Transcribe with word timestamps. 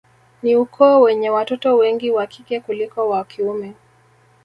Ni 0.43 0.55
ukoo 0.55 0.99
wenye 1.01 1.29
watoto 1.29 1.75
wengi 1.77 2.11
wa 2.11 2.27
kike 2.27 2.59
kuliko 2.59 3.09
wa 3.09 3.23
kiume 3.23 3.73